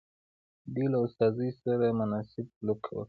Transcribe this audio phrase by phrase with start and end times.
[0.73, 2.99] دوی له استازي سره مناسب سلوک وکړي.